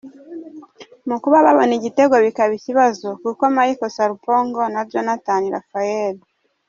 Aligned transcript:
mu 1.07 1.15
kuba 1.23 1.37
babona 1.45 1.73
igitego 1.79 2.15
bikaba 2.25 2.53
ikibazo 2.59 3.07
kuko 3.23 3.43
Michael 3.55 3.91
Sarpong 3.95 4.53
na 4.73 4.81
Jonathan 4.91 5.43
Raphael 5.55 6.15